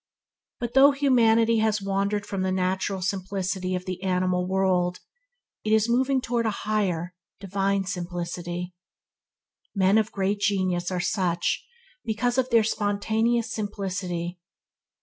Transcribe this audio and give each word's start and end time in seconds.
But 0.59 0.73
though 0.73 0.93
humanity 0.93 1.59
has 1.59 1.79
wandered 1.79 2.25
from 2.25 2.41
the 2.41 2.51
natural 2.51 3.03
simplicity 3.03 3.75
of 3.75 3.85
the 3.85 4.01
animal 4.01 4.47
world, 4.47 4.99
it 5.63 5.71
is 5.71 5.87
moving 5.87 6.21
towards 6.21 6.47
a 6.47 6.65
higher, 6.65 7.13
a 7.13 7.13
divine 7.45 7.83
simplicity. 7.85 8.73
Men 9.75 9.99
of 9.99 10.11
great 10.11 10.39
genius 10.39 10.89
are 10.89 10.99
such 10.99 11.63
because 12.03 12.39
of 12.39 12.49
their 12.49 12.63
spontaneous 12.63 13.53
simplicity. 13.53 14.39